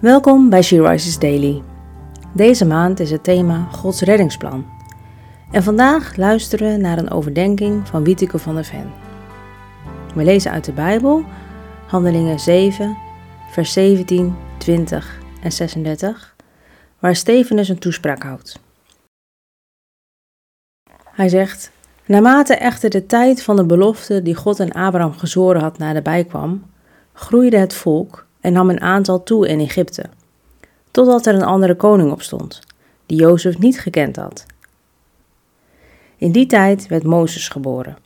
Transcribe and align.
Welkom 0.00 0.50
bij 0.50 0.62
She 0.62 0.82
Rises 0.82 1.18
Daily. 1.18 1.62
Deze 2.34 2.64
maand 2.64 3.00
is 3.00 3.10
het 3.10 3.24
thema 3.24 3.68
Gods 3.72 4.00
reddingsplan. 4.00 4.66
En 5.50 5.62
vandaag 5.62 6.16
luisteren 6.16 6.72
we 6.72 6.76
naar 6.76 6.98
een 6.98 7.10
overdenking 7.10 7.88
van 7.88 8.04
Wieteke 8.04 8.38
van 8.38 8.54
der 8.54 8.64
Ven. 8.64 8.92
We 10.14 10.24
lezen 10.24 10.50
uit 10.50 10.64
de 10.64 10.72
Bijbel 10.72 11.24
Handelingen 11.86 12.40
7, 12.40 12.96
vers 13.50 13.72
17, 13.72 14.36
20 14.58 15.18
en 15.42 15.52
36, 15.52 16.36
waar 16.98 17.16
Stefanus 17.16 17.68
een 17.68 17.78
toespraak 17.78 18.22
houdt. 18.22 18.60
Hij 21.04 21.28
zegt: 21.28 21.70
Naarmate 22.04 22.54
echter 22.54 22.90
de 22.90 23.06
tijd 23.06 23.42
van 23.42 23.56
de 23.56 23.64
belofte 23.64 24.22
die 24.22 24.34
God 24.34 24.60
en 24.60 24.72
Abraham 24.72 25.12
gezoren 25.12 25.60
had 25.60 25.78
naderbij 25.78 26.24
kwam, 26.24 26.62
groeide 27.12 27.56
het 27.56 27.74
volk 27.74 28.28
en 28.40 28.52
nam 28.52 28.70
een 28.70 28.80
aantal 28.80 29.22
toe 29.22 29.48
in 29.48 29.60
Egypte, 29.60 30.04
totdat 30.90 31.26
er 31.26 31.34
een 31.34 31.42
andere 31.42 31.74
koning 31.74 32.12
opstond, 32.12 32.60
die 33.06 33.18
Jozef 33.18 33.58
niet 33.58 33.80
gekend 33.80 34.16
had. 34.16 34.46
In 36.16 36.32
die 36.32 36.46
tijd 36.46 36.86
werd 36.86 37.04
Mozes 37.04 37.48
geboren. 37.48 37.96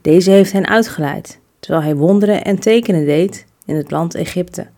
Deze 0.00 0.30
heeft 0.30 0.52
hen 0.52 0.66
uitgeleid, 0.66 1.40
terwijl 1.58 1.84
hij 1.84 1.96
wonderen 1.96 2.44
en 2.44 2.58
tekenen 2.58 3.04
deed 3.04 3.46
in 3.64 3.76
het 3.76 3.90
land 3.90 4.14
Egypte, 4.14 4.68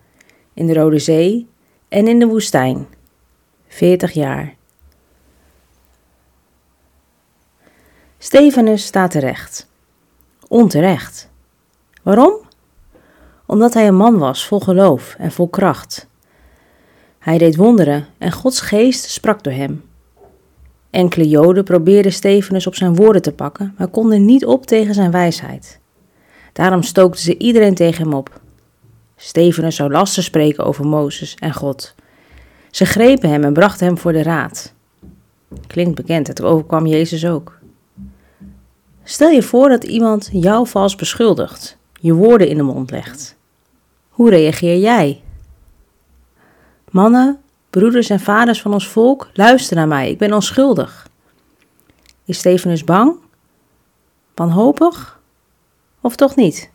in 0.53 0.67
de 0.67 0.73
Rode 0.73 0.99
Zee 0.99 1.47
en 1.87 2.07
in 2.07 2.19
de 2.19 2.27
woestijn, 2.27 2.87
veertig 3.67 4.11
jaar. 4.11 4.55
Stefanus 8.17 8.85
staat 8.85 9.11
terecht. 9.11 9.69
Onterecht. 10.47 11.29
Waarom? 12.03 12.42
Omdat 13.53 13.73
hij 13.73 13.87
een 13.87 13.95
man 13.95 14.17
was 14.17 14.47
vol 14.47 14.59
geloof 14.59 15.15
en 15.17 15.31
vol 15.31 15.47
kracht. 15.47 16.07
Hij 17.19 17.37
deed 17.37 17.55
wonderen 17.55 18.05
en 18.17 18.31
Gods 18.31 18.61
geest 18.61 19.09
sprak 19.09 19.43
door 19.43 19.53
hem. 19.53 19.83
Enkele 20.89 21.29
Joden 21.29 21.63
probeerden 21.63 22.13
Stefanus 22.13 22.67
op 22.67 22.75
zijn 22.75 22.95
woorden 22.95 23.21
te 23.21 23.31
pakken, 23.31 23.75
maar 23.77 23.87
konden 23.87 24.25
niet 24.25 24.45
op 24.45 24.65
tegen 24.65 24.93
zijn 24.93 25.11
wijsheid. 25.11 25.79
Daarom 26.53 26.83
stookten 26.83 27.21
ze 27.21 27.37
iedereen 27.37 27.75
tegen 27.75 28.03
hem 28.03 28.13
op. 28.13 28.41
Stefanus 29.15 29.75
zou 29.75 29.91
lasten 29.91 30.23
spreken 30.23 30.65
over 30.65 30.85
Mozes 30.85 31.35
en 31.35 31.53
God. 31.53 31.95
Ze 32.71 32.85
grepen 32.85 33.29
hem 33.29 33.43
en 33.43 33.53
brachten 33.53 33.85
hem 33.85 33.97
voor 33.97 34.13
de 34.13 34.23
raad. 34.23 34.73
Klinkt 35.67 35.95
bekend, 35.95 36.27
het 36.27 36.41
overkwam 36.41 36.85
Jezus 36.85 37.25
ook. 37.25 37.59
Stel 39.03 39.29
je 39.29 39.43
voor 39.43 39.69
dat 39.69 39.83
iemand 39.83 40.29
jou 40.31 40.67
vals 40.67 40.95
beschuldigt, 40.95 41.77
je 41.99 42.13
woorden 42.13 42.47
in 42.47 42.57
de 42.57 42.63
mond 42.63 42.91
legt. 42.91 43.41
Hoe 44.13 44.29
reageer 44.29 44.77
jij? 44.77 45.21
Mannen, 46.89 47.39
broeders 47.69 48.09
en 48.09 48.19
vaders 48.19 48.61
van 48.61 48.73
ons 48.73 48.87
volk, 48.87 49.29
luister 49.33 49.75
naar 49.75 49.87
mij, 49.87 50.09
ik 50.09 50.17
ben 50.17 50.33
onschuldig. 50.33 51.07
Is 52.25 52.37
Stefanus 52.37 52.83
bang? 52.83 53.15
Wanhopig? 54.35 55.19
Of 56.01 56.15
toch 56.15 56.35
niet? 56.35 56.71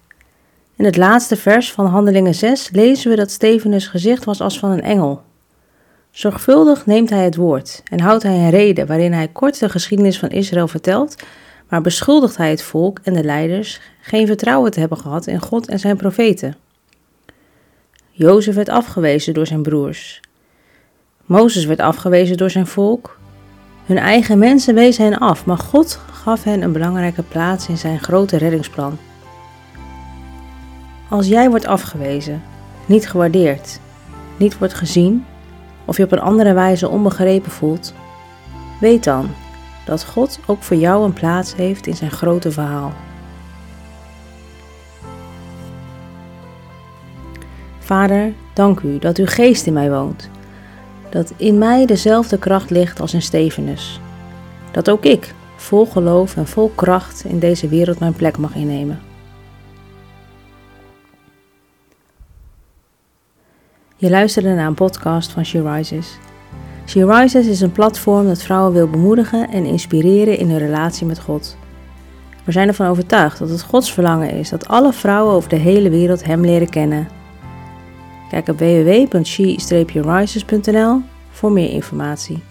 In 0.77 0.85
het 0.85 0.97
laatste 0.97 1.37
vers 1.37 1.73
van 1.73 1.87
Handelingen 1.87 2.35
6 2.35 2.71
lezen 2.71 3.11
we 3.11 3.17
dat 3.17 3.31
Stefanus 3.31 3.87
gezicht 3.87 4.25
was 4.25 4.41
als 4.41 4.59
van 4.59 4.71
een 4.71 4.83
engel. 4.83 5.23
Zorgvuldig 6.11 6.87
neemt 6.87 7.11
hij 7.11 7.25
het 7.25 7.37
woord 7.37 7.83
en 7.85 8.01
houdt 8.01 8.23
hij 8.23 8.37
een 8.37 8.51
reden 8.51 8.87
waarin 8.87 9.13
hij 9.13 9.29
kort 9.29 9.59
de 9.59 9.69
geschiedenis 9.69 10.19
van 10.19 10.29
Israël 10.29 10.69
vertelt 10.69 11.17
maar 11.69 11.81
beschuldigt 11.81 12.37
hij 12.37 12.51
het 12.51 12.63
volk 12.63 12.99
en 13.03 13.13
de 13.13 13.25
leiders 13.25 13.81
geen 14.01 14.27
vertrouwen 14.27 14.71
te 14.71 14.81
hebben 14.81 14.99
gehad 14.99 15.27
in 15.27 15.41
God 15.41 15.69
en 15.69 15.79
zijn 15.79 15.97
profeten. 15.97 16.57
Jozef 18.19 18.55
werd 18.55 18.69
afgewezen 18.69 19.35
door 19.35 19.47
zijn 19.47 19.63
broers. 19.63 20.21
Mozes 21.27 21.65
werd 21.65 21.81
afgewezen 21.81 22.37
door 22.37 22.51
zijn 22.51 22.67
volk. 22.67 23.19
Hun 23.87 23.99
eigen 23.99 24.39
mensen 24.39 24.75
wezen 24.75 25.05
hen 25.05 25.19
af, 25.19 25.45
maar 25.45 25.59
God 25.59 26.01
gaf 26.13 26.45
hen 26.45 26.63
een 26.63 26.73
belangrijke 26.73 27.23
plaats 27.23 27.69
in 27.69 27.79
zijn 27.79 28.01
grote 28.01 28.37
reddingsplan. 28.37 28.99
Als 31.09 31.27
jij 31.27 31.51
wordt 31.51 31.67
afgewezen, 31.67 32.43
niet 32.87 33.09
gewaardeerd, 33.09 33.81
niet 34.37 34.59
wordt 34.59 34.75
gezien 34.75 35.25
of 35.85 35.97
je 35.97 36.05
op 36.05 36.13
een 36.13 36.21
andere 36.21 36.53
wijze 36.53 36.89
onbegrepen 36.89 37.51
voelt, 37.51 37.95
weet 38.81 39.05
dan 39.05 39.31
dat 39.85 40.05
God 40.05 40.39
ook 40.47 40.63
voor 40.63 40.77
jou 40.77 41.05
een 41.05 41.13
plaats 41.13 41.55
heeft 41.55 41.87
in 41.87 41.97
zijn 41.97 42.11
grote 42.11 42.51
verhaal. 42.51 42.93
Vader, 47.89 48.33
dank 48.55 48.81
u 48.81 48.99
dat 48.99 49.17
uw 49.17 49.27
geest 49.27 49.67
in 49.67 49.73
mij 49.73 49.91
woont, 49.91 50.31
dat 51.11 51.33
in 51.37 51.59
mij 51.59 51.87
dezelfde 51.87 52.39
kracht 52.39 52.71
ligt 52.71 53.01
als 53.01 53.15
in 53.15 53.23
Stevenus, 53.23 54.01
dat 54.71 54.91
ook 54.91 55.05
ik, 55.05 55.35
vol 55.57 55.87
geloof 55.87 56.37
en 56.37 56.47
vol 56.47 56.73
kracht, 56.75 57.25
in 57.25 57.39
deze 57.39 57.69
wereld 57.69 57.99
mijn 57.99 58.13
plek 58.13 58.39
mag 58.39 58.55
innemen. 58.55 59.01
Je 63.97 64.11
luisterde 64.11 64.55
naar 64.55 64.67
een 64.67 64.75
podcast 64.75 65.31
van 65.31 65.45
She 65.45 65.73
Rises. 65.73 66.19
She 66.87 67.07
Rises 67.07 67.47
is 67.47 67.61
een 67.61 67.73
platform 67.73 68.27
dat 68.27 68.43
vrouwen 68.43 68.73
wil 68.73 68.89
bemoedigen 68.89 69.51
en 69.51 69.65
inspireren 69.65 70.39
in 70.39 70.51
hun 70.51 70.59
relatie 70.59 71.07
met 71.07 71.21
God. 71.21 71.57
We 72.45 72.53
zijn 72.53 72.69
ervan 72.69 72.87
overtuigd 72.87 73.39
dat 73.39 73.49
het 73.49 73.63
Gods 73.63 73.93
verlangen 73.93 74.31
is 74.31 74.49
dat 74.49 74.69
alle 74.69 74.93
vrouwen 74.93 75.35
over 75.35 75.49
de 75.49 75.57
hele 75.57 75.91
wereld 75.91 76.25
Hem 76.25 76.41
leren 76.41 76.71
kennen. 76.71 77.18
Kijk 78.31 78.49
op 78.49 78.59
www.she-rises.nl 78.59 81.01
voor 81.31 81.53
meer 81.53 81.71
informatie. 81.71 82.43